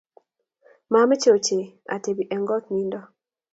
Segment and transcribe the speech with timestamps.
[0.91, 2.99] Mamechei ochei atebi eng koot nindo